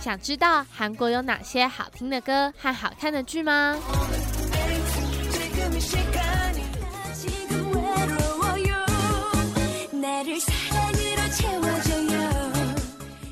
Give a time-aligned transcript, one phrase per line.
[0.00, 3.76] 想知道韩国有哪些好听的歌和好看的剧吗？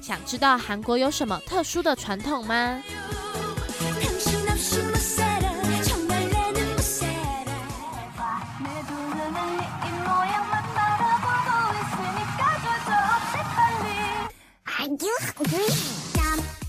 [0.03, 2.83] 想知道韩国有什么特殊的传统吗？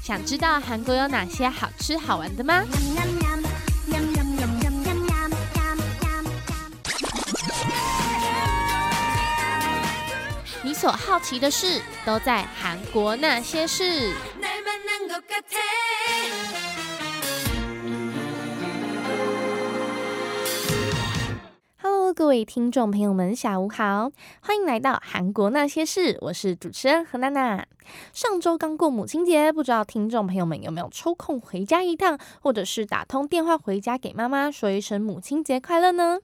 [0.09, 2.63] 想知道韩国有哪些好吃好玩的吗？
[10.63, 14.12] 你所好奇的事，都在韩国那些事。
[22.30, 27.66] 各位听众朋友们，下午好，欢迎来到韩国那些事，我是主持人何娜娜。
[28.13, 36.20] 上周刚过母亲节，不知道听众朋友们有没有抽空回家一趟，或者是打通电话回家给妈妈说一声母亲节快乐呢？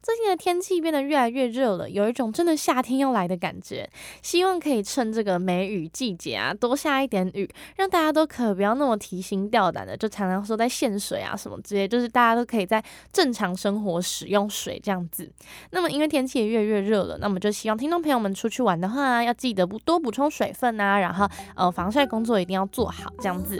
[0.00, 3.88] 最近的天气变得越来越热了，有一种真的夏天要来的感觉。
[4.22, 12.82] 希望可以趁这个梅雨季节啊，多下一点雨，让大家都可不要那么提心吊胆的，就常常说在限水啊什么之类，就是大家都可以在
[13.12, 15.30] 正常生活使用水这样子。
[15.70, 23.56] 那么因为天气也越来越热了，那么就希望听众朋友们出去玩的话，要记得不多补充水分啊，然后呃防晒工作一定要做好这样子。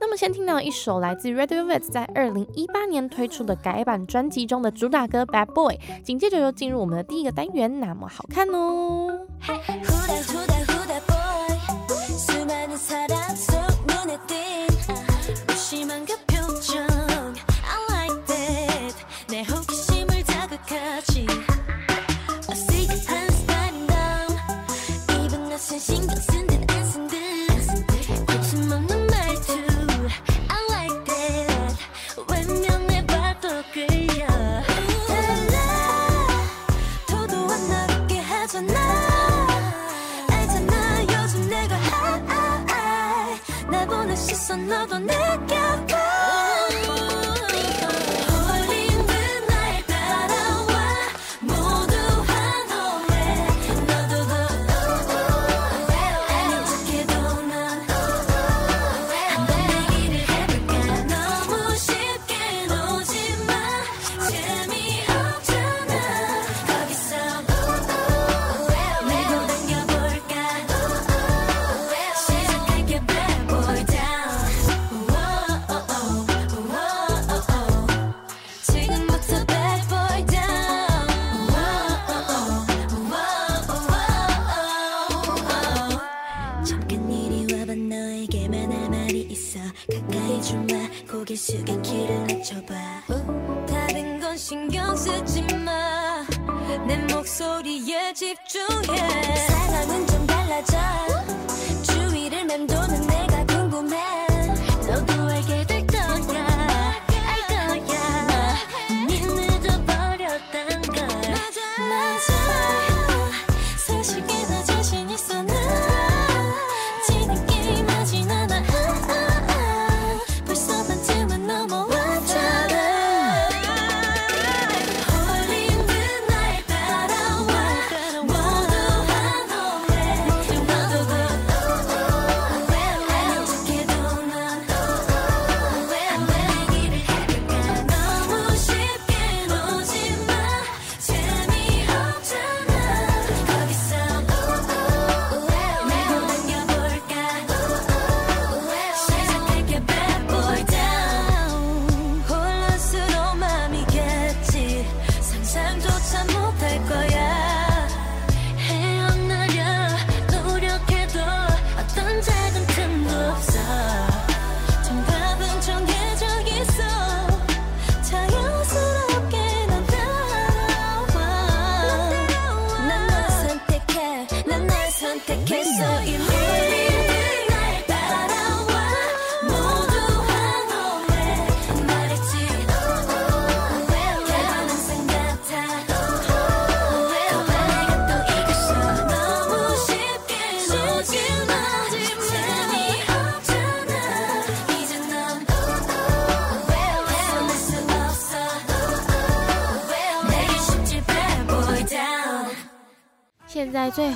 [0.00, 5.77] 那么先听到一首来自 Red Velvet 在二零一八年推出的改版专辑中的主打歌 Bad Boy。
[6.02, 9.26] 紧接着又进入我们的第一个单元，那么好看哦。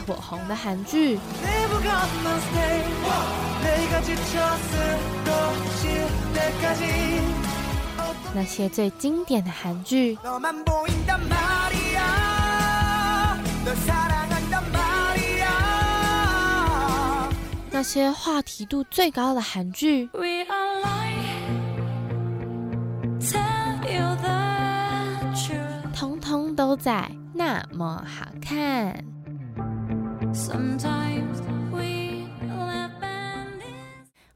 [0.06, 1.19] 火红的韩剧，
[8.34, 10.19] 那些最经典的韩剧，
[17.70, 20.08] 那些话题度最高的韩剧。
[25.94, 29.12] 通通都在那么好看。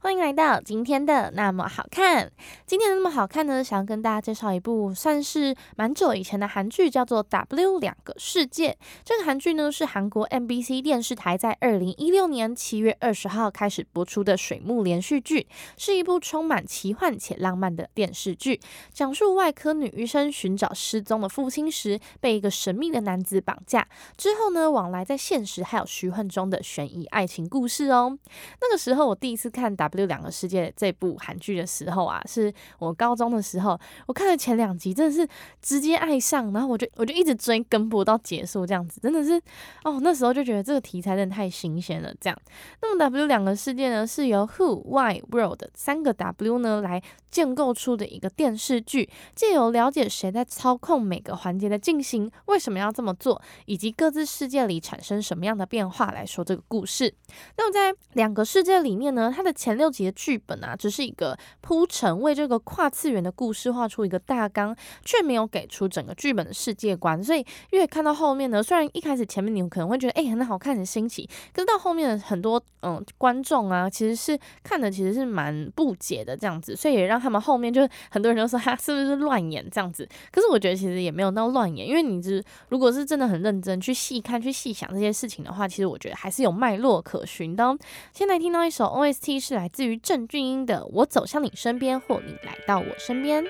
[0.07, 2.31] 欢迎来到今天的那么好看。
[2.65, 8.69] 今天的那么好看呢，想要跟大家介绍一部算是蛮久以前的韩剧，叫做《W 两个世界》。
[9.03, 15.45] 这个韩剧呢是韩国 MBC 电视台在二零一六年七月二十号开始播出的水幕连续剧，
[15.75, 18.61] 是一部充满奇幻且浪漫的电视剧，
[18.93, 28.17] 讲述外科女医生寻找失踪的父亲时，被一个神秘的男子绑架之后呢，往来在现实还有虚幻中的悬疑爱情故事哦。
[28.61, 29.96] 那个时候我第一次看 W。
[29.97, 35.27] 就两个世界这部韩剧的时候啊，是我高中的时候，我看了前两集，真的是
[35.61, 39.41] 直接爱上，然后我就我就一直追，跟播到结束这样子，真的是
[39.83, 42.13] 哦，那时候就觉得这个题材真的太新鲜了。
[42.21, 42.39] 这样，
[42.81, 57.13] 那么 W 两个世界呢，是由 Who、Why、World 三个 W 呢来建构出的一个电视剧，借由了解谁在操控每个环节的进行，为什么要这么做，以及各自世界里产生什么样的变化来说这个故事。
[57.57, 59.87] 那么在两个世界里面呢，它的前六。
[59.97, 67.23] 集的剧本啊，只是一个铺陈，为这个跨次元的故事画出一个大纲，却没有给出整个剧本的世界观。
[67.23, 80.07] 所以越看到后面呢，虽然一开始前面你可能会觉得哎很好看很新奇，可是到后面很多嗯观众啊，其实是看的其实是蛮不解的这样子，所以也让他们后面就是很多人都说他是不是乱演这样子。
[80.31, 87.75] 可是我觉得其实也没有那乱演，因为你是如果是真的很认真去细看去细想这些事情的话，其实我觉得还是有脉络可循的。
[88.13, 89.85] 现在听到一首 OST 是来来自。
[89.85, 93.43] 于郑俊英的《我走向你身边》或你来到我身边。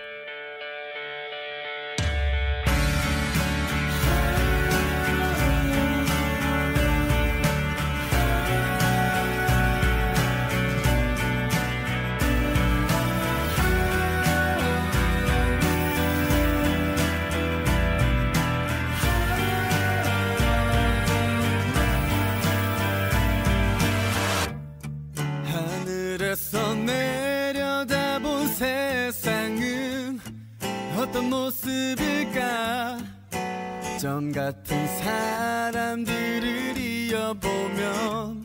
[34.00, 38.44] 점 같은 사람들을 이어보면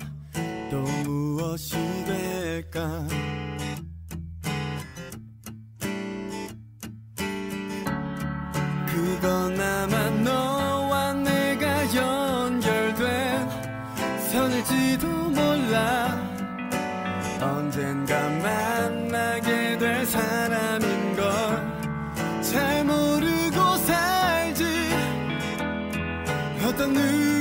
[0.71, 1.77] 또 무엇이
[2.07, 3.07] 될까?
[8.87, 13.51] 그건 아마 너와 내가 연결된
[14.31, 16.19] 선일지도 몰라.
[17.43, 18.29] 언젠가
[26.93, 27.32] nu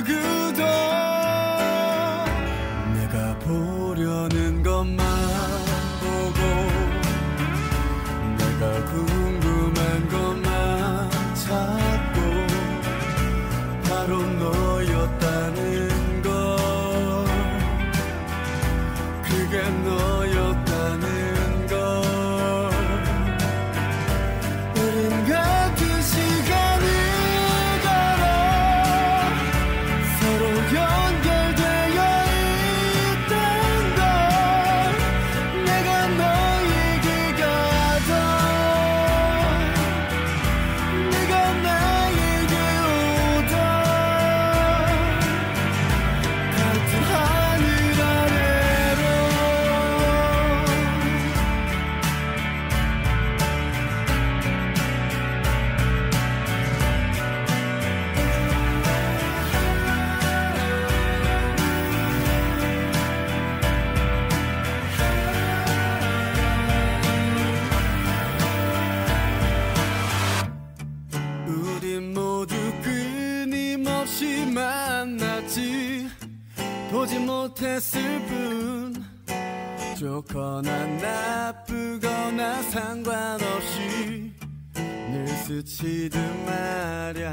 [82.71, 84.31] 상관없이
[84.73, 87.30] 늘 스치듯 말야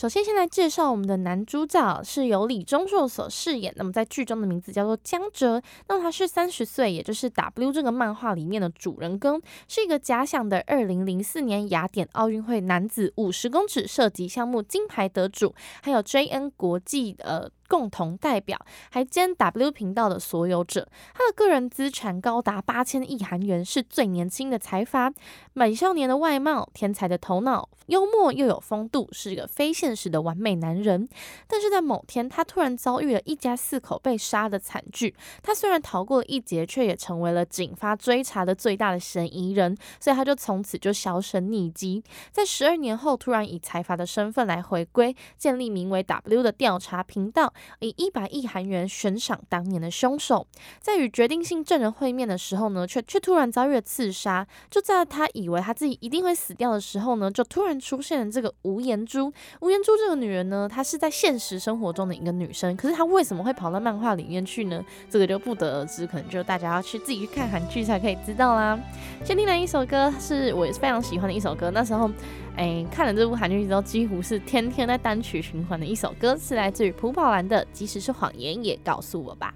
[0.00, 3.70] 首先，先来介绍我们的男主角是由李钟硕所饰演。
[3.76, 5.60] 那么在剧中的名字叫做江哲。
[5.88, 9.38] 那么他是三十岁，也就是 W 这个漫画里面的主人公，
[9.68, 17.50] 是一个假想的二零零四年雅典奥运会男子五十公尺射击项目金牌得主，还有 JN 国际呃。
[17.70, 18.58] 共同代表，
[18.90, 20.88] 还兼 W 频道的所有者。
[21.14, 25.12] 他的个人资产高达八千亿韩元，是最年轻的财阀。
[25.52, 31.08] 美少年的外貌，天才的头脑，幽默又有风度，是一个非现实的完美男人。
[31.46, 35.14] 但是在某天，他突然遭遇了一家四口被杀的惨剧。
[35.40, 39.76] 他虽然逃过了一劫，却也成为了警方追查的最大的嫌疑人。
[40.00, 42.02] 所以他就从此就销声匿迹。
[42.32, 47.52] 在十二年后，突然以财阀的身份来回归，建立名为 W 的调查频道。
[47.80, 50.46] 以一百亿韩元悬赏当年的凶手，
[50.80, 54.46] 在与决定性证人会面的时候呢，却却突然遭遇了刺杀。
[54.70, 59.32] 就在他以为他自己一定会死掉的时候呢，就突然出现了这个吴彦珠。
[59.60, 64.84] 吴彦珠这个女人呢，她是在现实生活中的一个女生，可是她为什么会跑到漫画里面去呢？
[65.08, 68.78] 这个就不得而知，可能就大家要去自己去看韩剧才可以知道啦。
[69.24, 72.10] 先听来一首歌，是我也是非常喜欢的一首歌，那时候。
[72.56, 79.54] 哎，看了这部韩剧之后，几乎是天天在单曲循环的一首歌，是来自于朴宝兰的《即使是谎言也告诉我吧》。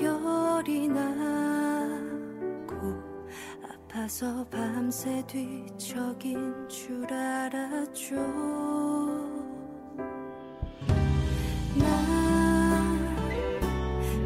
[0.00, 1.02] 열이 나고
[3.64, 8.14] 아파서 밤새 뒤척인 줄 알았죠.
[11.76, 11.86] 나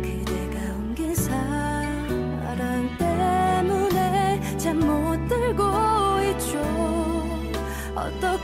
[0.02, 5.62] 그대가 옮긴 사랑 때문에 잠 못 들고
[6.32, 6.58] 있죠.
[7.94, 8.39] 어떡하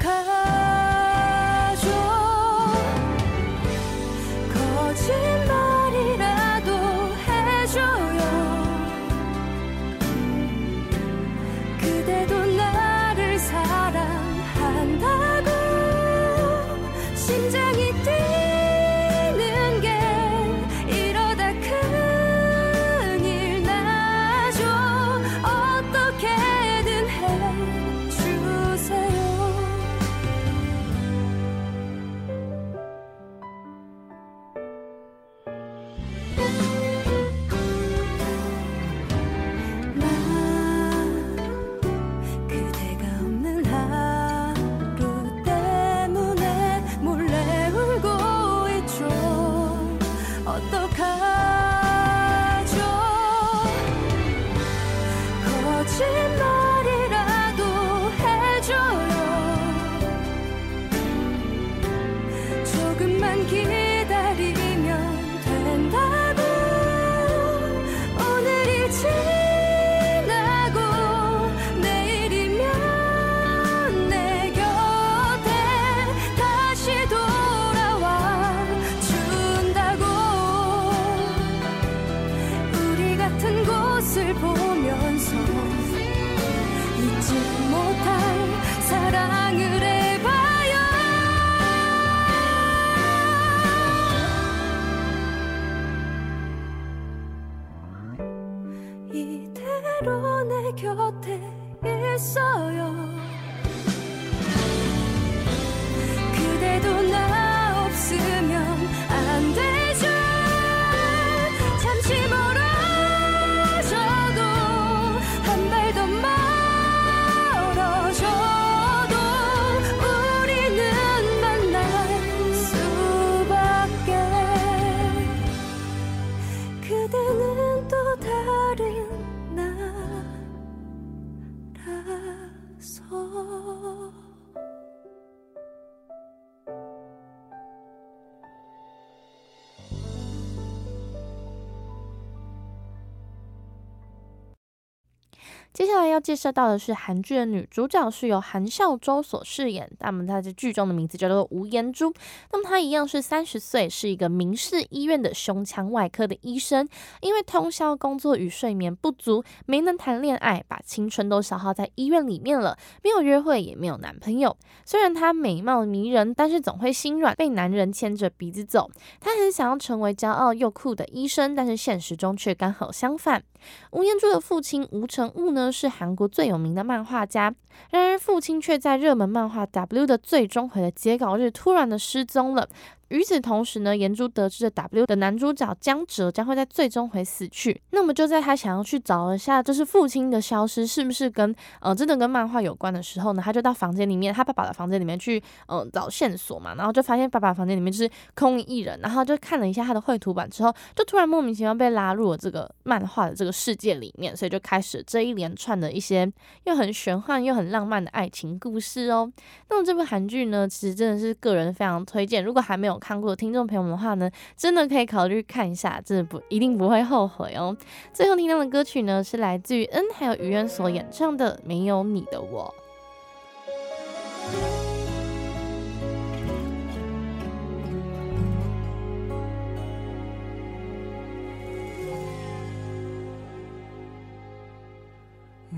[146.16, 149.90] 要介绍到的是韩剧的女主角，是由韩孝周所饰演。
[149.98, 152.10] 那么她在剧中的名字叫做吴妍珠。
[152.50, 156.88] 那么她一样是三十岁，是一个民事医院的胸腔外科的医生。
[157.20, 162.78] 因为通宵工作与睡眠不足，没能谈恋爱，把青春都消耗在医院里面了。
[163.04, 164.56] 没有约会，也没有男朋友。
[164.86, 168.90] 虽然她美貌迷人，但是总会心软，被男人牵着鼻子走。
[169.20, 173.42] 她很想要成为骄傲又酷的医生，但是现实中却刚好相反。
[173.90, 175.56] 吴彦珠的父亲吴成悟？
[175.56, 177.52] 呢是韩韩国最有名的漫画家，
[177.90, 182.68] 然而父亲却在热门漫画《W》的最终回的截稿日突然的失踪了。
[183.08, 187.80] 与此同时呢，岩珠得知了 W 的男主角江哲将会在最终回死去。
[187.90, 196.74] 那么就在他想要去找一下，就是父亲的消失是不是跟呃真的跟漫画有关的时候呢，他就到房间里面，他爸爸的房间里面去呃找线索嘛。
[196.74, 206.28] 然后就发现爸爸房间里面就是空一人，然后就看了一下他的绘图板之后，就突然莫名其妙被拉入了这个漫画的这个世界里面，所以就开始这一连串的一些
[206.64, 209.30] 又很玄幻又很浪漫的爱情故事哦。
[209.70, 212.95] 那么这部韩剧呢，其实真的是个人非常推荐，如果还没有。
[212.98, 217.76] 看过听众朋友们的话呢，真的可以考虑看一下，真的不一定不会后悔哦。
[218.12, 222.74] 最后听到的歌曲呢，是来自于恩还有于渊所演唱的《没有你的我》。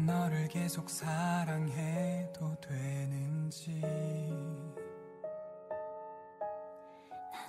[0.07, 0.29] 너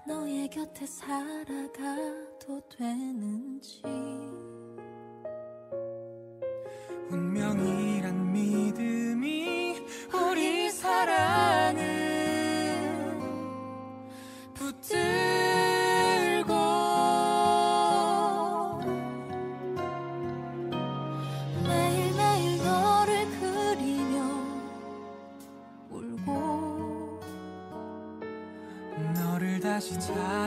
[0.07, 3.81] 의 곁에 살아가도 되는지
[7.11, 7.78] 운명이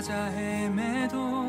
[0.02, 1.41] 찾아 헤매도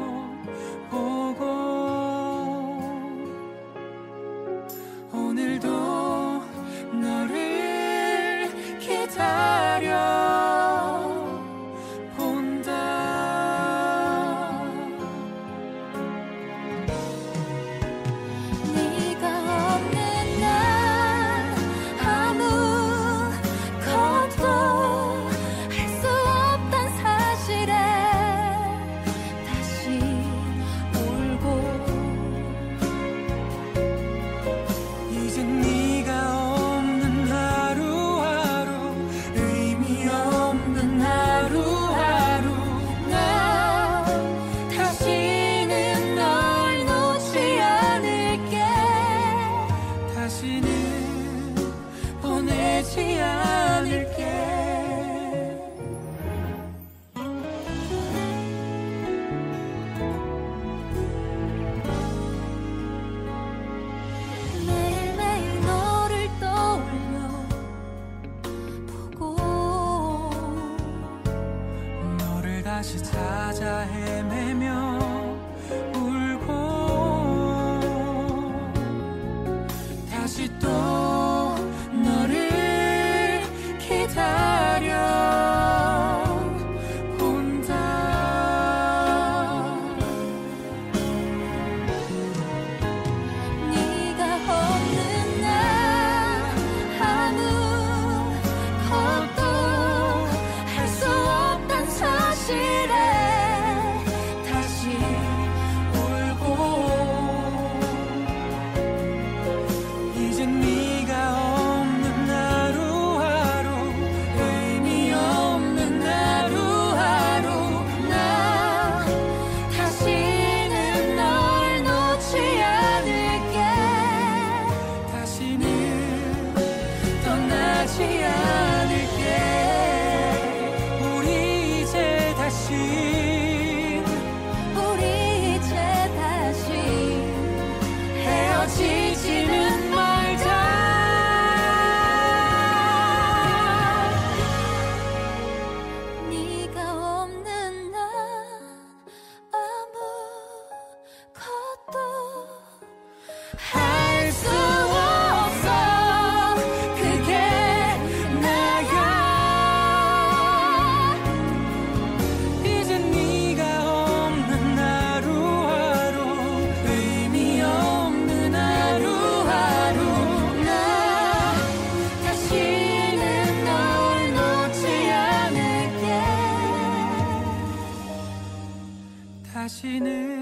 [179.84, 180.33] içine.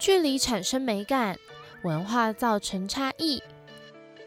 [0.00, 1.38] 距离产生美感，
[1.82, 3.42] 文化造成差异。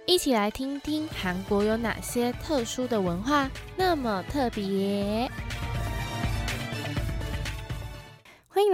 [0.05, 5.27] 一起来听听韩国有哪些特殊的文化，那么特别。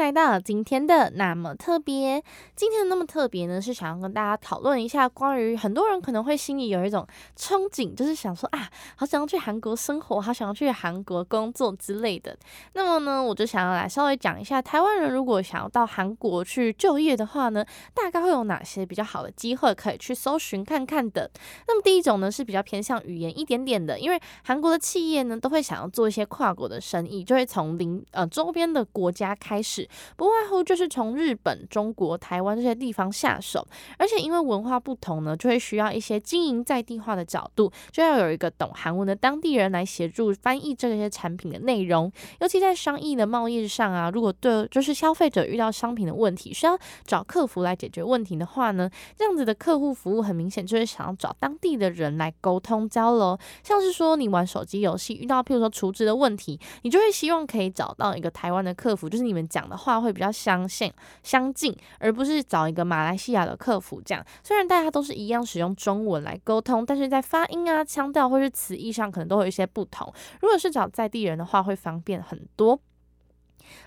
[0.10, 2.24] 来到今天的那么特别。
[2.56, 7.06] 今天的那么特别呢，是想要跟大家讨论一下关于很多人可能会心里有一种
[7.38, 12.36] 憧憬，就是想说啊，好想要去韩国生活，好想要去韩国工作之类的。
[12.74, 21.30] 那么呢，我就想要来稍微讲一下，台湾人如果想要到韩国去就业的话呢，大概会有哪些比较好的机会可以去搜寻看看的。
[21.68, 29.88] 那么第一种呢，是比较偏向语言一点点的，因为韩国的企业呢，都会想要做一些跨国的生意，就会从邻呃周边的国家开始。
[30.16, 33.66] 不外乎就是从日本、中国、台湾这些地方下手，
[33.98, 42.12] 而且因为文化不同呢，就会需要一些经营在地化的角度，就要有一个懂韩文的当地人来协助翻译这些产品的内容。
[42.40, 53.38] 尤其在商议的贸易上啊，如果对就是消费者遇到商品的问题，需要找客服来解决问题的话呢，这样子的客户服务很明显就是想要找当地的人来沟通交流。
[53.64, 60.00] 像是说你玩手机游戏遇到譬如说储值的问题，你就会希望可以找到一个台湾的客服，就是你们讲的话。
[60.00, 60.90] 会比较相信
[61.24, 64.26] 相近，而不是找一个马来西亚的客服这样。
[64.42, 70.10] 虽然大家都是一样使用中文来沟通，但是在发音啊、腔调或是词义上，可能都有一些不同。
[70.40, 72.80] 如果是找在地人的话，会方便很多。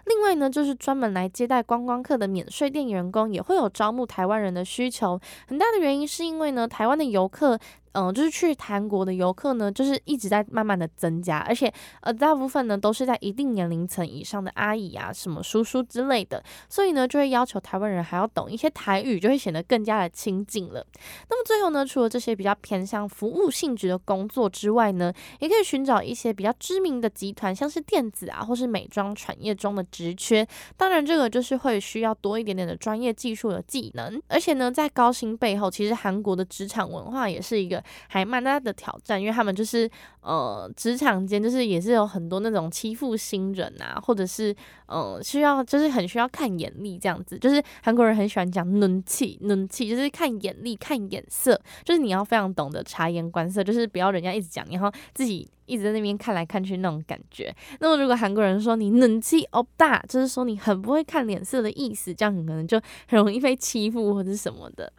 [0.04, 5.18] 另外呢，就是专门来接待观光客的免税店员工，也会有招募台湾人的需求。
[5.48, 7.58] 很大的原因是因为呢，台湾的游客。
[7.94, 20.86] 嗯，就是去韩国的游客呢，就是一直在慢慢的增加，而且呃，大部分呢都是在一定年龄层以上的阿姨啊、什么叔叔之类的，所以呢就会要求台湾人还要懂一些台语，就会显得更加的亲近了。
[21.28, 30.46] 那么最后呢，除了这些比较偏向服务性质的工作之外呢，也可以寻找一些比较知名的集团，像是电子啊或是美妆产业中的职缺。
[30.78, 37.81] 当然，这个就是会需要多一点点的专业技术的技能，而且呢，在高薪背后，其实韩国的职场文化也是一个。
[38.08, 39.90] 还蛮大的挑战，因为他们就是
[40.20, 44.54] 呃职场间就是也是有很多那种欺负新人啊，或者是
[44.86, 55.48] 呃需要就是很需要看眼力这样子，就是韩国人很喜欢讲能气能气，就是看眼力看眼色，就是你要非常懂得察言观色，就是不要人家一直讲，然后自己。
[55.64, 57.54] 一直在那边看来看去那种感觉。
[57.78, 64.92] 那么如果韩国人说你冷气哦大，就是说你很不会看脸色的意思，这样你可能就很容易被欺负或者什么的。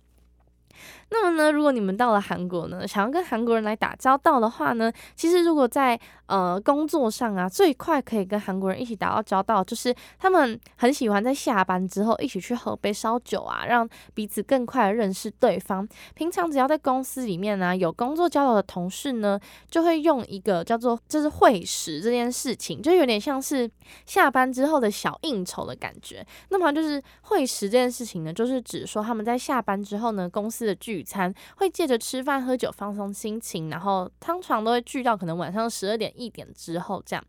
[1.16, 15.88] 那么呢，如果你们到了韩国呢，想要跟韩国人来打交道的话呢，其实如果在呃工作上啊，最快可以跟韩国人一起打到交道，就是他们很喜欢在下班之后一起去喝杯烧酒啊，让彼此更快的认识对方。
[16.16, 23.70] 平常只要在公司里面呢有工作交流的同事呢，就会用一个叫做就是会食这件事情，就有点像是
[24.08, 26.26] 下班之后的小应酬的感觉。
[26.50, 37.24] 那么就是会食这件事情呢，就是指说他们在下班之后呢，公司的聚餐会借着吃饭喝酒放松心情，然后通常都会聚到可能晚上十二点一点之后这样。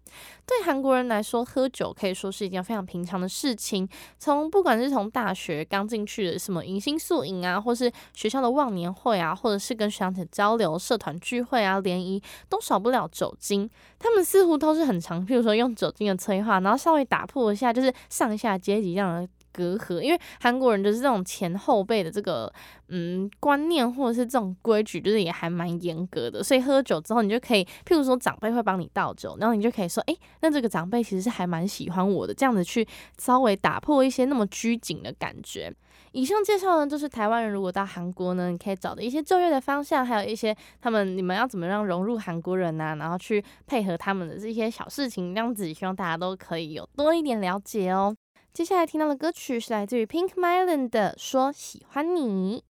[0.46, 3.88] 对韩国人来说，喝酒可以说是一件非常平常的事情。
[4.18, 13.68] 从不管是从大学刚进去的什么迎新宿营啊，或是学校的忘年会啊，或者是跟学长姐交流、社团聚会啊、联谊，都少不了酒精。
[13.98, 19.28] 他们似乎都是很常，譬如说用酒精的催化，然后稍微打破一下就是上下阶级这样的。
[19.54, 22.52] 隔阂，因为韩国人就是这种前后辈的这个
[22.88, 26.42] 嗯观念或者是这种规矩，就是也还蛮严格的。
[26.42, 32.86] 所以喝酒之后，你就可以，譬如说长辈会帮你倒酒，然后你就可以说，哎，那这个长辈其实是还蛮喜欢我的，这样子去
[33.16, 35.72] 稍微打破一些那么拘谨的感觉。
[36.10, 48.14] 以上介绍呢，就是台湾人如果到韩国呢，你可以找的一些就业的方向，还有一些他们你们要怎么样融入韩国人呐，然后去配合他们的这些小事情，这样子希望大家都可以有多一点了解哦。
[48.54, 52.62] 接下来听到的歌曲是来自于 Pink My Land 的《说喜欢你》。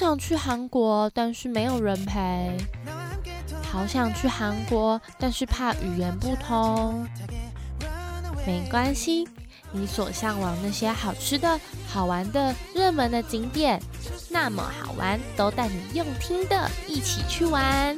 [0.00, 2.56] 想去韩国，但是没有人陪。
[3.70, 7.06] 好想去韩国，但是怕语言不通。
[8.46, 9.28] 没关系，
[9.70, 13.78] 你所向往那些好吃的、好玩的、热门的景点，
[14.30, 17.94] 那么好玩，都带你用听的一起去玩。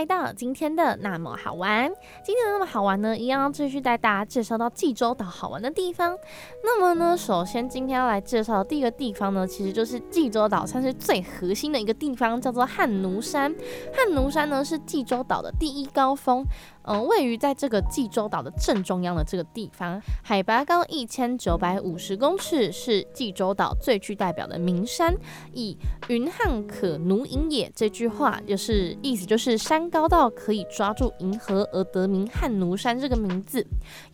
[0.00, 1.86] 来到今天的那么好玩。
[2.24, 6.16] 今天的那么好玩呢，一样要继续带大家介绍到济州岛好玩的地方。
[6.64, 13.54] 那么呢，首先今天要来介绍的第一个地方呢，其实就是济州岛算是最核心的一个地方，叫做汉奴山。
[13.92, 16.46] 汉奴山呢是济州岛的第一高峰。
[16.84, 25.14] 嗯，位于在这个济州岛的正中央的这个地方，海拔高一千九百五十公尺，是济州岛最具代表的名山。
[25.52, 25.76] 以
[26.08, 33.64] “云汉可奴银也”这句话，就是意思就是山高到可以抓住银河而得名汉奴山这个名字。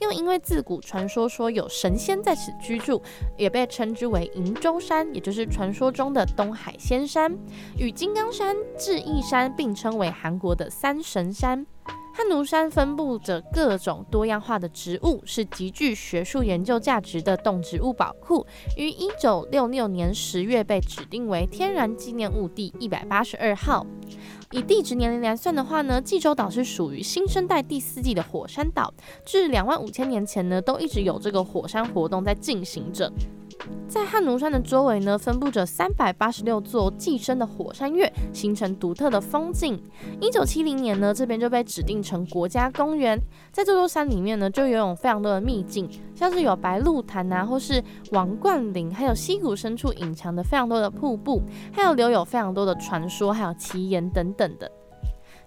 [0.00, 3.00] 又因为自古传说说有神仙在此居住，
[3.38, 7.32] 也被称之为瀛洲山，也就是传说中的东海仙山，
[7.78, 11.64] 与金刚山、智异山并称为韩国的三神山。
[12.16, 18.46] 汉奴山分布着各种多样化的植物，是极具学术研究价值的动植物宝库。
[18.78, 23.86] 于一九六六年十月被指定为天然纪念物第一百八十二号。
[24.52, 28.90] 以地质年龄来算的话呢，济州岛是属于新生代第四纪的火山岛，
[29.26, 33.12] 至两万五千年前呢，都一直有这个火山活动在进行着。
[33.88, 39.80] 在汉奴山的周围呢，分布着三百八十六座寄生的火山岳，形成独特的风景。
[40.20, 43.18] 一九七零年呢，这边就被指定成国家公园。
[43.52, 51.42] 在这座山里面呢，就拥有非常多的秘境，像是有白鹿潭啊，或是王冠林，还有溪谷深处隐藏的非常多的瀑布，
[51.72, 54.70] 还有留有非常多的传说，还有奇岩等等的。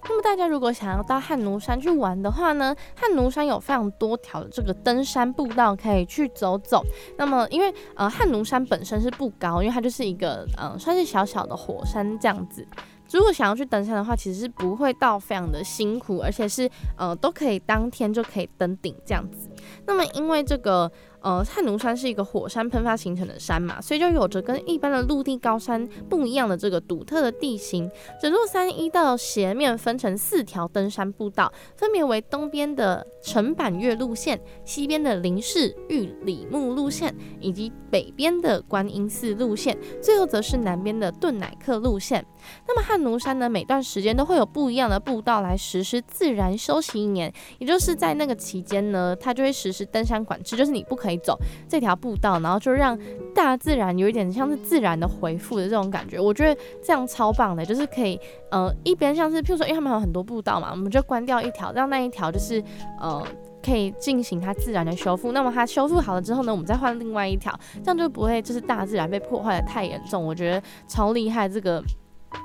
[0.03, 6.83] 那么大家如果想要到汉奴山去玩的话呢，汉奴山有非常多条的这个登山步道可以去走走。
[7.17, 12.65] 那么因为呃汉奴山本身是不高，因为它就是一个呃算是小小的火山这样子。
[13.11, 19.49] 如果想要去登山的话，其实是不会到非常的辛苦，而且是呃都可以当天就可以登顶这样子。
[19.85, 20.91] 那么因为这个。
[21.21, 27.89] 呃，汉奴山是一个火山喷发形成的山嘛，所以就有着跟一般的陆地高山不一样的这个独特的地形。
[28.21, 42.25] 整座山依到斜面分成四条登山步道，分别为东边的城板岳路线、西边的林氏玉里木路线，以及北边的观音寺路线，最后则是南边的顿乃克路线。
[42.67, 52.97] 那么汉奴山呢，每段时间都会有不一样的步道来实施自然休息一年，也就是在那个期间呢，它就会实施登山管制，就是你不可以走这条步道，然后就让
[53.33, 56.19] 大自然有一点像是自然的回复的这种感觉。
[56.19, 58.19] 我觉得这样超棒的，就是可以
[58.51, 62.63] 呃一边像是譬如说，因为他们有很多步道嘛，我们就关掉一条，让那一条就是
[62.99, 63.25] 呃
[63.63, 65.31] 可以进行它自然的修复。
[65.31, 70.25] 那么它修复好了之后呢，我们再换另外一条，这样就不会就是大自然被破坏的太严重。
[70.25, 71.83] 我觉得超厉害这个。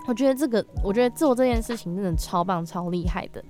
[0.06, 3.42] 我觉得这个，我觉得做这件事情真的超棒、超厉害的。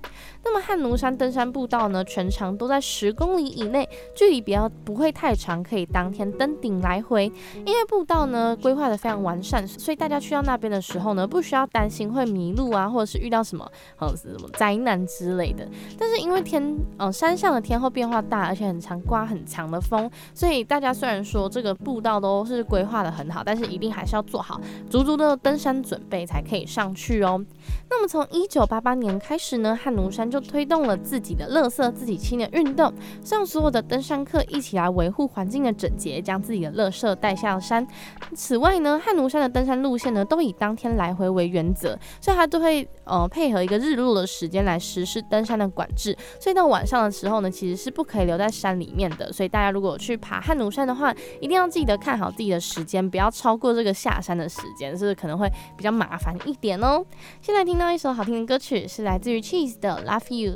[0.43, 7.25] 那么汉奴山登山步道呢，全长都在十公里以内，距离比较不会太长，可以当天登顶来回。
[7.65, 13.69] 因为步道呢规划的非常完善，所以大家去到那边的时候呢，不需要担心会迷路啊，或者是遇到什么，
[13.99, 15.67] 嗯什么灾难之类的。
[15.97, 27.43] 但是因为天，呃，山上的天候变化大，而且很常刮很强的风，所以大家虽然说这个步道都是规划的很好，但是一定还是要做好足足的登山准备才可以上去哦。
[27.89, 32.93] 那么从一九八八年开始呢，汉奴山就推动了自己的垃圾自己清的运动，
[33.29, 37.85] 让所有的登山客一起来维护环境的整洁，将自己的垃圾带下山。
[38.33, 46.17] 此外呢，汉奴山的登山路线呢，都以当天来回为原则，所以它都会呃配合一个日落的时间来实施登山的管制。
[46.39, 49.31] 所以到晚上的时候呢，其实是不可以留在山里面的。
[49.31, 57.04] 所以大家如果去爬汉奴山的话，一定要记得看好自己的时间，不要超过这个下山的时间，是不是可能会比较麻烦一点哦。
[57.40, 60.52] 现在听到一首好听的歌曲，是来自于 Cheese 的《Love You》。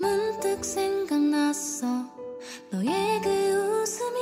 [0.00, 1.86] 문득 생각났어
[2.70, 4.18] 너의 그 웃음이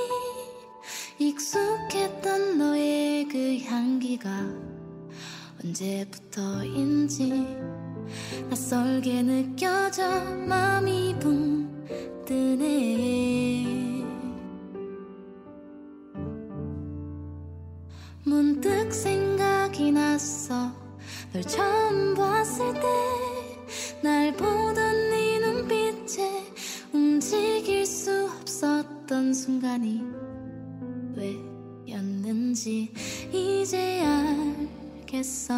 [1.19, 4.31] 익숙했던 너의 그 향기가
[5.63, 7.47] 언제부터인지
[8.49, 10.09] 낯설게 느껴져
[10.47, 11.69] 마음이 붕
[12.25, 13.67] 뜨네
[18.25, 19.40] 문득 생각
[19.80, 20.72] 이 났어.
[21.34, 22.82] 널 처음 봤을 때
[24.04, 26.28] 날 보던 네 눈빛에
[26.92, 30.02] 움직일 수 없었던 순간이
[31.16, 31.36] 왜
[31.88, 32.92] 였는지
[33.32, 34.04] 이제
[35.08, 35.54] 알겠어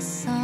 [0.00, 0.39] sun.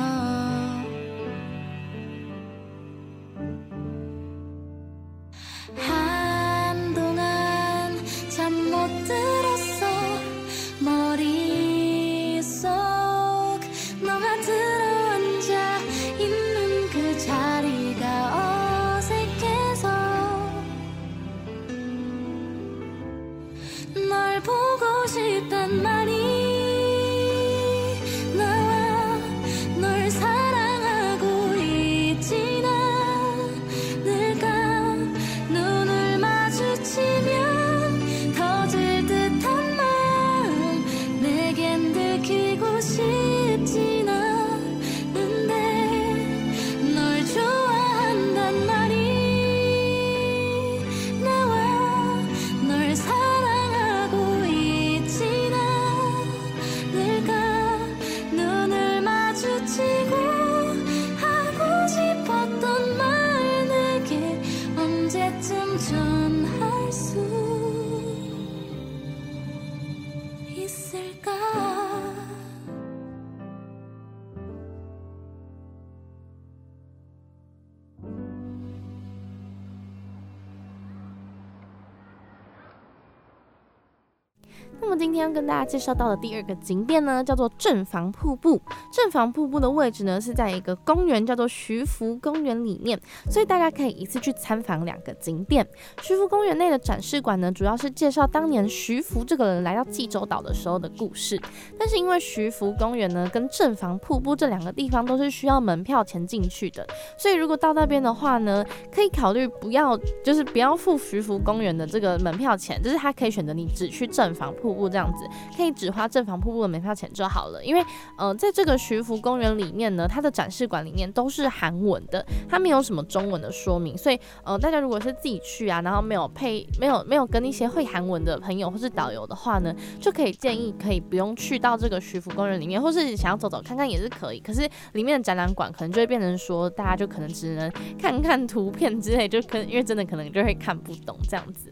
[85.36, 88.58] 跟大家介绍到的第二个景点呢，叫做正房瀑布。
[89.06, 93.00] 正房瀑布的位置呢是在一个公园，叫做徐福公园里面，
[93.30, 95.64] 所以大家可以一次去参访两个景点。
[96.02, 101.40] 徐福公园内的展示馆呢，主要是介绍当年徐福这个人来到济州岛的时候的故事。
[101.78, 106.84] 但是因为徐福公园呢跟正房瀑布这两个地方都是需要门票钱进去的，
[107.16, 115.24] 所以如果到那边的话呢，可以考虑不要，就是不要付徐福公园的这个门票钱，就是他可以选择你只去正房瀑布这样子，
[115.56, 117.64] 可以只花正房瀑布的门票钱就好了。
[117.64, 117.84] 因为，
[118.18, 129.70] 呃，在这个徐徐福公园里面呢，它的展示馆里面都是韩文的，它没有什么中文的说明，所以，呃，大家如果是自己去啊，然后没有配，没有没有跟一些会韩文的朋友或是导游的话呢，
[130.00, 134.40] 就可以建议可以不用去到这个徐福公园里面，或是想要走走看看也是可以。
[134.40, 141.70] 可是里面的展览馆可能就会变成说，大家就可能只能看看图片之类，就可因为真的可能就会看不懂这样子。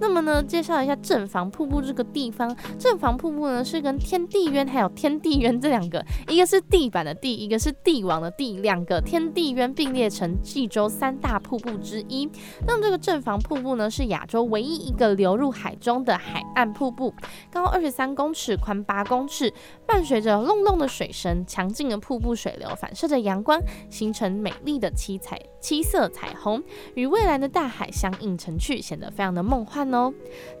[0.00, 2.54] 那么呢，介绍一下正房瀑布这个地方。
[2.78, 12.28] 正房瀑布呢是跟天地渊还有天地渊这两个，一个是地板的地，一个是帝王的地，两个天地渊并列成济州三大瀑布之一。
[12.66, 17.12] 那么这个正房瀑布呢是亚洲唯一一个流入海中的海岸瀑布，
[17.50, 19.52] 高二十三公尺，宽八公尺，
[19.88, 23.58] 伴随着隆隆的水声，强劲的瀑布水流反射着阳光，
[23.88, 26.62] 形成美丽的七彩七色彩虹，
[26.94, 30.12] 与蔚蓝的大海相映成趣，显得非常的梦幻哦。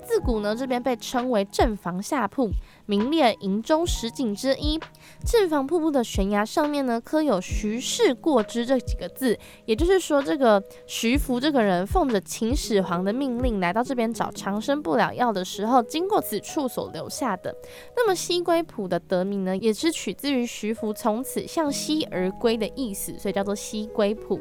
[0.08, 2.50] 自古呢，这边被称为正房下瀑，
[2.86, 4.80] 名列瀛洲十景之一。
[5.26, 17.54] 正房瀑布的悬崖上面呢，刻有“徐氏过之”这几个字，也就是说，这个徐福这个人奉着秦始皇的命令来到这边找长生不了药的时候，经过此处所留下的。
[17.94, 24.40] 那么西归浦的得名呢，也是取自于徐福从此向西而归的意思，所以叫做西归浦。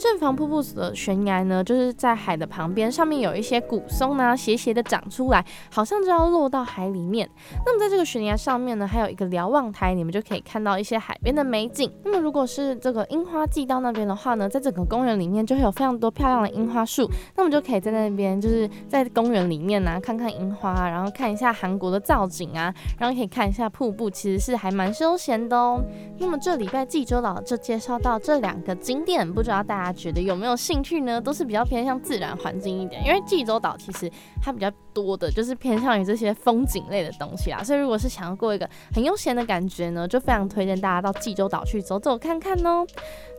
[0.00, 7.28] 正房瀑布的悬崖呢，就是在海的旁边，上面有一些古松呢，斜斜的长出来，好像就要落到海里面。
[7.66, 11.92] 那么在这个悬崖上面呢，还有一个瞭望台，你们就可以看到一些海边的美景。
[12.02, 25.78] 那么如果是这个樱花季到那边的话呢，在整个公园里面就会有非常多漂亮的樱花树，那么就可以在那边就是在公园里面呢，看看樱花，然后看一下韩国的造景啊，然后可以看一下瀑布，其实是还蛮休闲的哦。
[26.18, 29.89] 那么这礼拜济州岛就介绍到这两个景点，不知道大家。
[29.92, 31.20] 觉得有没有兴趣呢？
[31.20, 34.10] 都是比较偏向自然环境一点，因为济州岛其实
[34.42, 42.86] 它比较多的就是偏向于这些风景类的东西啊，所以如果是想要过一个很悠闲的感觉呢，就非常推荐大家到济州岛去走走看看哦。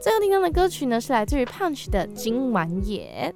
[0.02, 3.34] 最后听到的歌曲呢是来自于 Punch 的《今晚也》。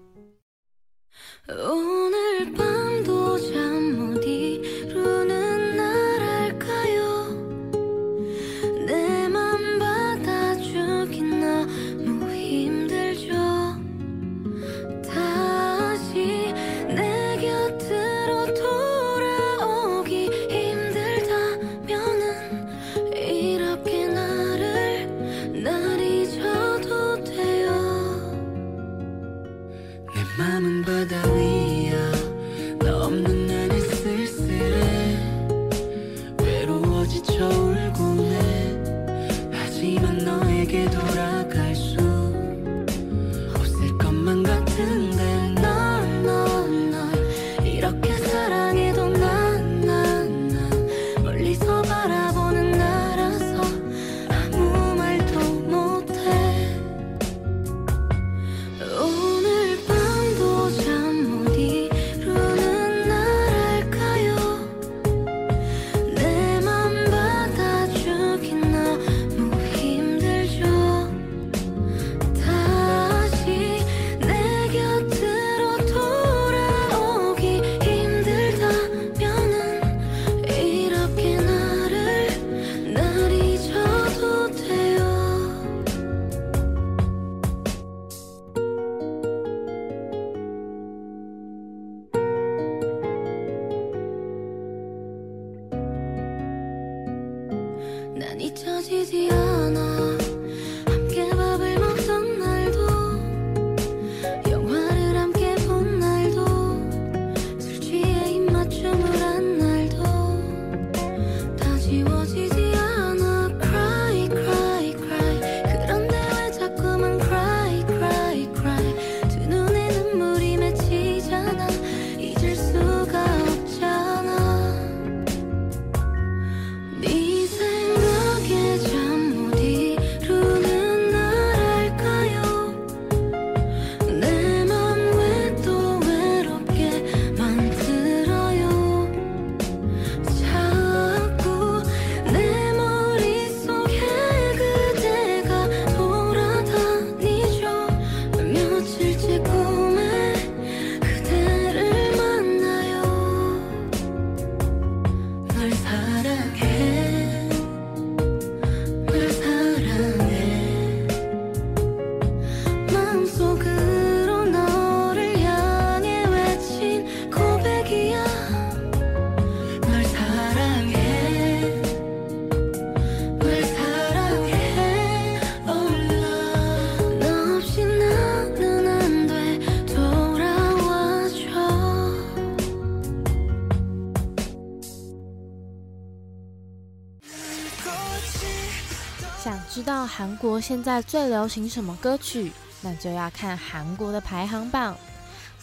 [190.18, 192.50] 韩国现在最流行什么歌曲，
[192.80, 194.96] 那就要看韩国的排行榜。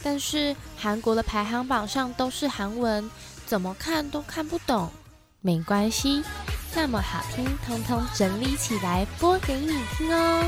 [0.02, 3.10] 但是韩国的排行榜上都是韩文，
[3.46, 4.90] 怎么看都看不懂。
[5.40, 6.22] 没关系，
[6.74, 10.44] 那么好听，通通整理起来播给你听哦。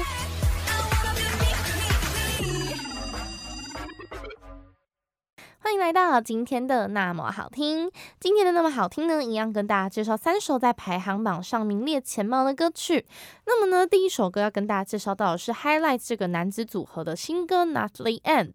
[5.64, 7.90] 欢迎来到今天的那么好听。
[8.20, 13.06] 今天的那么好听呢，一样跟大家介绍三首在排行榜上名列前茅的歌曲。
[13.46, 18.48] 那么呢，第一首歌要跟大家介绍到的是 Highlight 这个男子组合的新歌《Not the End》。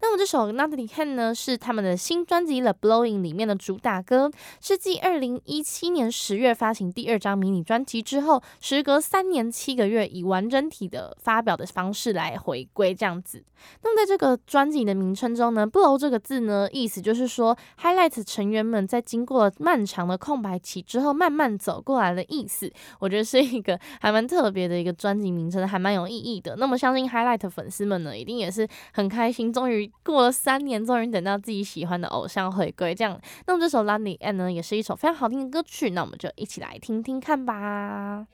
[0.00, 4.28] 那么这首《Not the End》呢，是他们的新专辑《The Blowing》里面的主打歌，
[4.60, 13.44] 是继二零一七年十月发行第二张迷你专辑之后，时隔三年七个月，以完整体的发表的方式来回归这样子。
[13.82, 22.70] 那么在这个专辑的名称中呢，“blow” 这个字呢，意思就是说，Highlight 成员们在经过漫长的空白期之后，慢慢走过来的意思。
[22.98, 26.56] 我觉得是一个还蛮特别的一个专辑名称，还蛮有意义的。
[26.56, 32.94] 那么相信 Highlight 粉丝们呢，一定也是很开心，终于过了三年，终于等到自己喜欢的偶像回归。
[32.94, 35.90] 这样，那么这首《Love the End》呢，也是一首非常好听的歌曲。
[35.90, 38.26] 那我们就一起来听听看吧。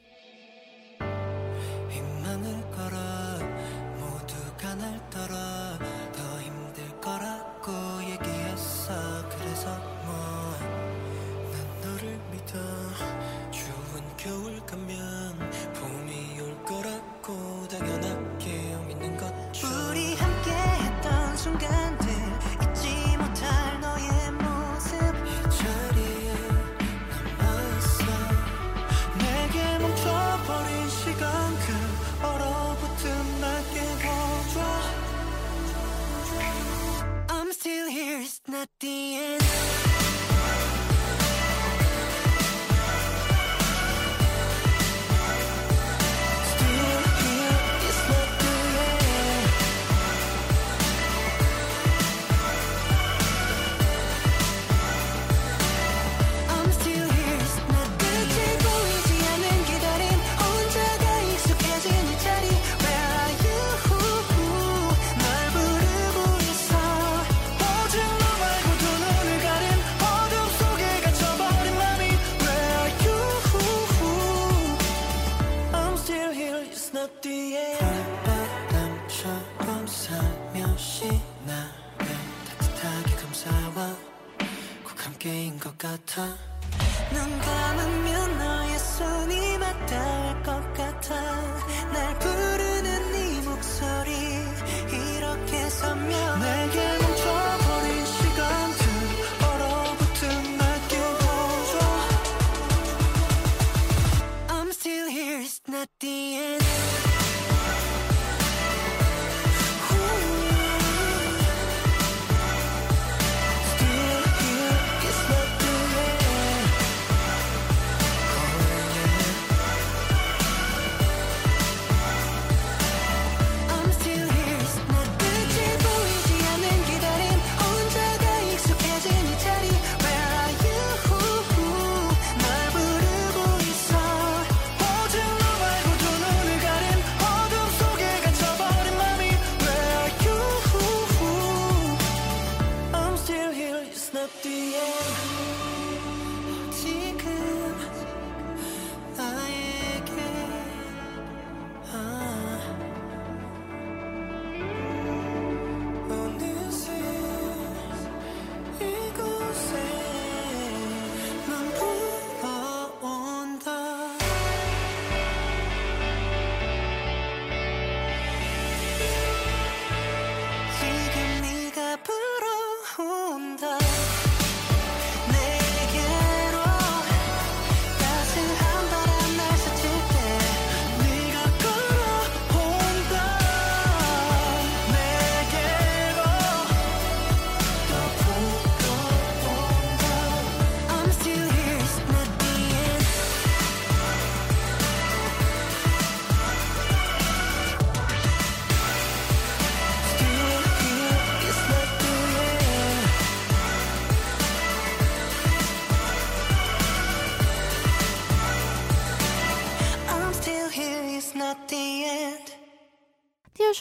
[38.53, 39.82] Not the end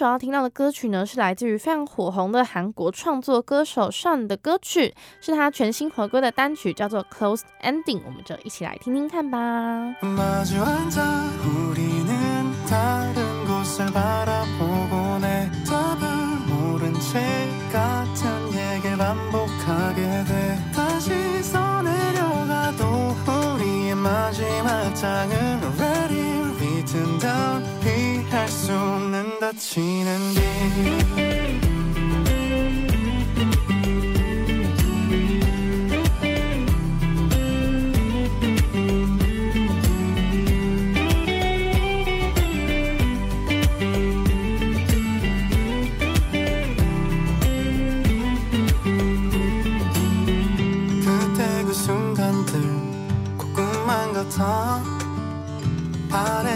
[0.02, 9.38] 首要听到的歌曲呢，是来自于非常火红的韩国创作歌手 Sean 的歌曲，是他全新回归的单曲，叫做《Closed Ending》，我们就一起来听听看吧。
[28.72, 30.40] 수 없는 다치는 게
[51.04, 52.62] 그때 그 순간들
[53.38, 54.82] 고금만 같아.
[56.10, 56.51] 바래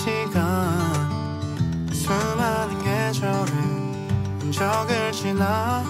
[0.00, 1.90] 시간.
[1.92, 3.52] 수많은 계절을
[4.40, 5.84] 흔적을 지나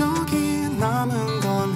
[0.00, 1.72] 여기 남은 건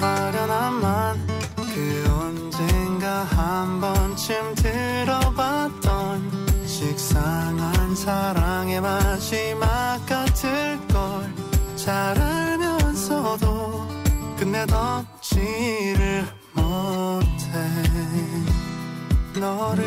[0.00, 1.26] 아련함만.
[1.56, 6.30] 그 언젠가 한 번쯤 들어봤던
[6.66, 11.34] 식상한 사랑의 마지막 같을 걸.
[11.74, 13.88] 잘 알면서도
[14.38, 16.37] 끝내 덮지를
[19.40, 19.84] 너를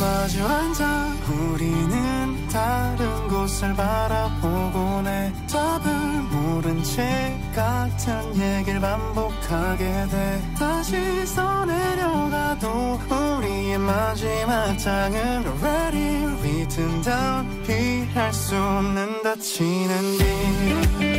[0.00, 5.92] 마주 앉아 우리는 다른 곳을 바라보곤 해 답을
[6.30, 10.54] 모른 채 같은 얘기를 반복하게 돼.
[10.58, 13.00] 다시 써내려가도
[13.38, 17.62] 우리의 마지막 장은 already written down.
[17.64, 21.09] 피할 수 없는 다치는 길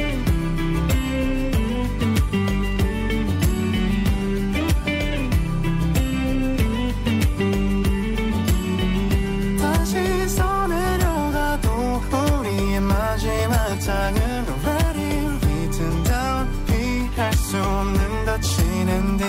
[19.22, 19.28] 뒤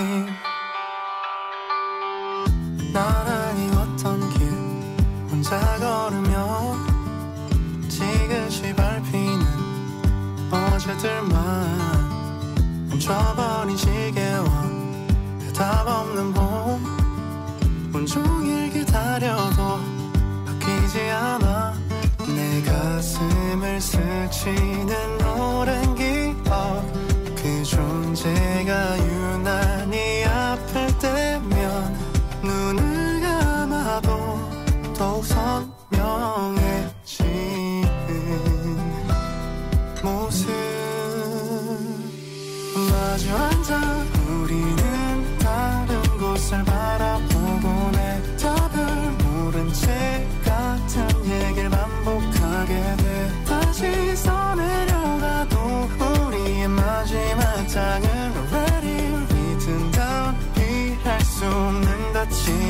[2.91, 4.49] 나란히 걷던 길
[5.29, 6.75] 혼자 걸으며
[7.87, 9.45] 지그시 밟히는
[10.49, 11.37] 어제들만
[12.89, 14.63] 멈춰버린 시계와
[15.39, 16.83] 대답 없는 봄.
[17.93, 19.79] 온종일 기다려도
[20.47, 21.75] 바뀌지 않아.
[22.27, 26.33] 내 가슴을 스치는 오랜 기억.
[26.93, 27.12] 그
[27.63, 31.97] 존재가 유난히 아플 때면
[32.43, 34.37] 눈을 감아도
[34.93, 36.67] 더욱 선명해지는
[40.03, 40.51] 모습.
[42.91, 44.22] 마주 앉아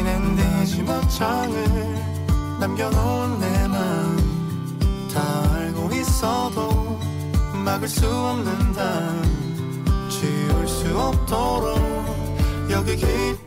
[0.03, 1.63] 다치는 뒤집어장을
[2.59, 5.09] 남겨놓은 내 마음.
[5.13, 6.99] 다 알고 있어도
[7.63, 11.79] 막을 수 없는 담 지울 수 없도록
[12.69, 13.42] 여기 깊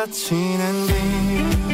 [0.00, 1.70] 갇히는 길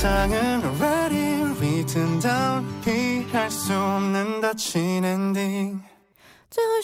[0.00, 5.77] 땅은 already written down 피할 수 없는 다치는 딩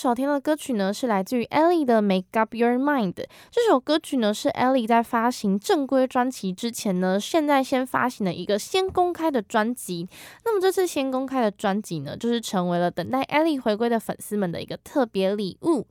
[0.05, 3.15] 首听的歌曲呢，是来自于 Ellie 的《Make Up Your Mind》。
[3.51, 10.07] 这首歌曲呢，是 Ellie 在发行正规专辑之前呢，现在先发行的一个先公开的专辑。
[10.45, 15.87] 那么这次先公开的专辑呢，就是成为了等待 Ellie 回归的粉丝们的一个特别礼物。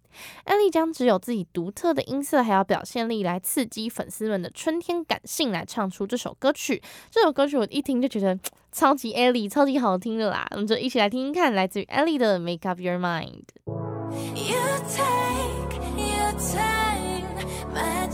[0.45, 6.79] Ellie 将只有自己独特的音色还有表现力来刺激粉丝们的春天感性，来唱出这首歌曲。
[7.09, 8.37] 这首歌曲我一听就觉得
[8.71, 10.45] 超级 Ellie，超级好听的啦。
[10.51, 13.45] 我们就一起来听听看，来自于 Ellie 的《Make Up Your Mind》。
[14.35, 17.25] You take your time
[17.73, 18.07] 마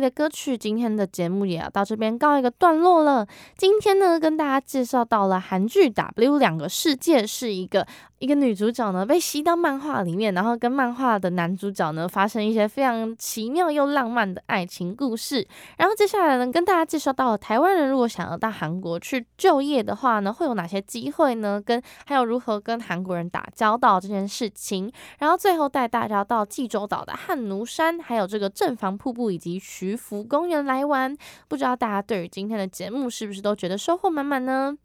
[0.00, 3.26] 的歌曲，今天的节目也要到这边告一个段落了。
[3.56, 7.86] 今天呢，跟大家介绍到了韩剧《W 两个世界》是一个。
[8.20, 15.48] 一个女主角呢被吸到漫画里面，然后跟漫画的男主角呢发生一些非常奇妙又浪漫的爱情故事。
[15.78, 21.58] 然后接下来呢，跟大家介绍到了台湾人如果想要到韩国去就业的话呢，会有哪些机会呢？
[21.64, 24.92] 跟还有如何跟韩国人打交道这件事情。
[25.18, 31.16] 然后最后带大家到济州岛的汉奴山，还有这个正房瀑布以及徐渔夫公园来玩。
[31.48, 34.76] 不知道大家对于今天的节目是不是都觉得收获满满呢？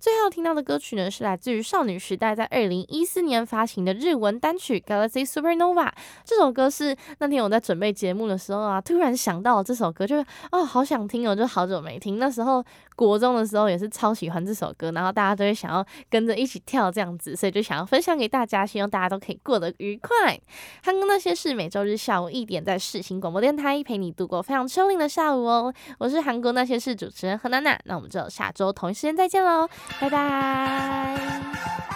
[0.00, 5.86] 最后听到的歌曲呢，是来自于少女时代在二零一四年发行的日文单曲《Galaxy Supernova》。
[6.24, 12.18] 这首歌是那天我在准备节目的时候啊，突然想到这首歌，就是哦，好想听哦，就好久没听。
[12.18, 12.64] 那时候
[13.06, 20.36] 国中的时候也是超喜欢这首歌，然后大家都会想要跟着一起跳这样子，所以就想要分享给大家，希望大家都可以过得愉快。
[20.82, 25.72] 韩国那些事每周日下午一点在世新广播电台陪你度过非常秋凉的下午哦。
[25.98, 29.68] 我是韩国那些事主持人何娜娜，那我们就下周同一时间再见喽。
[30.00, 31.87] 拜拜。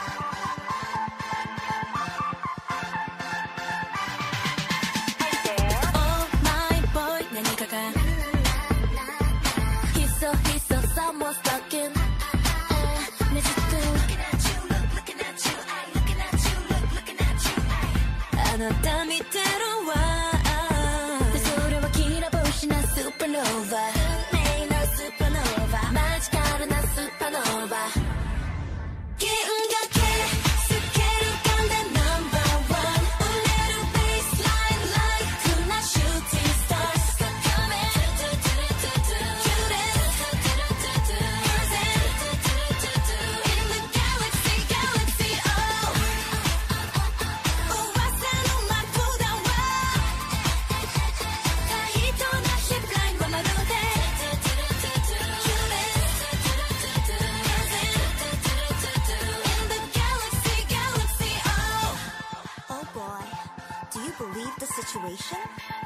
[65.03, 65.39] Situation?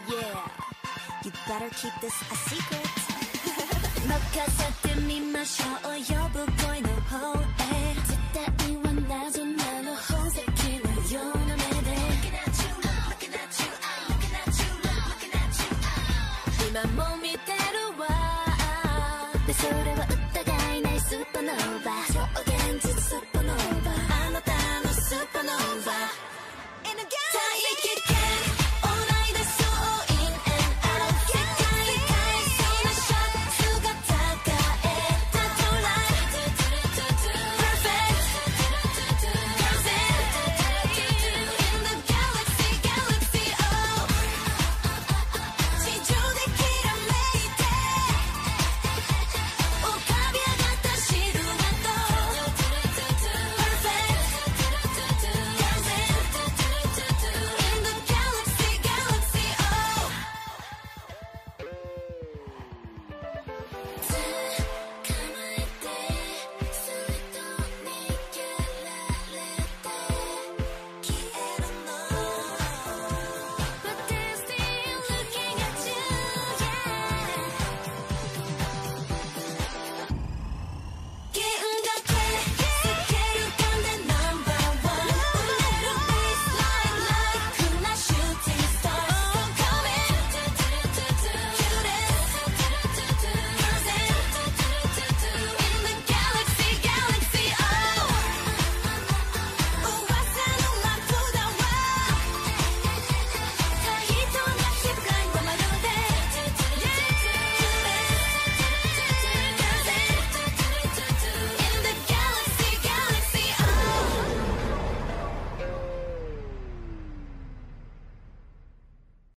[0.08, 0.48] Yeah,
[1.24, 3.06] you better keep this a secret.